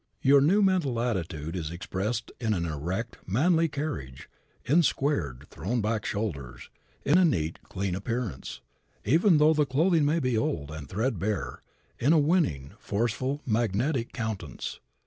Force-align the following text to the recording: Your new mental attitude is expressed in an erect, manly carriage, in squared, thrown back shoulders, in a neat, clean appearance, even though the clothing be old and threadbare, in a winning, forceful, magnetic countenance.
Your 0.23 0.41
new 0.41 0.63
mental 0.63 0.99
attitude 0.99 1.55
is 1.55 1.69
expressed 1.69 2.31
in 2.39 2.55
an 2.55 2.65
erect, 2.65 3.19
manly 3.27 3.67
carriage, 3.67 4.31
in 4.65 4.81
squared, 4.81 5.45
thrown 5.51 5.79
back 5.79 6.05
shoulders, 6.05 6.71
in 7.05 7.19
a 7.19 7.23
neat, 7.23 7.59
clean 7.69 7.93
appearance, 7.93 8.61
even 9.05 9.37
though 9.37 9.53
the 9.53 9.63
clothing 9.67 10.07
be 10.19 10.35
old 10.35 10.71
and 10.71 10.89
threadbare, 10.89 11.61
in 11.99 12.13
a 12.13 12.17
winning, 12.17 12.73
forceful, 12.79 13.43
magnetic 13.45 14.11
countenance. 14.11 14.79